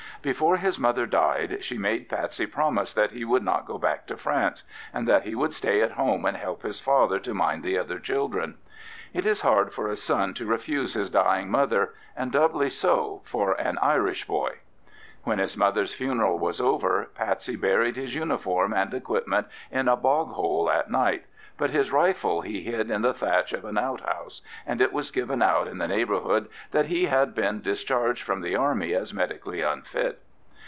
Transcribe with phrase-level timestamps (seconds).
[0.23, 4.15] Before his mother died she made Patsey promise that he would not go back to
[4.15, 7.79] France, and that he would stay at home and help his father to mind the
[7.79, 8.59] other children.
[9.15, 13.53] It is hard for a son to refuse his dying mother, and doubly so for
[13.53, 14.59] an Irish boy.
[15.23, 20.33] When his mother's funeral was over, Patsey buried his uniform and equipment in a bog
[20.33, 21.25] hole at night;
[21.57, 25.43] but his rifle he hid in the thatch of an outhouse, and it was given
[25.43, 30.19] out in the neighbourhood that he had been discharged from the Army as medically unfit.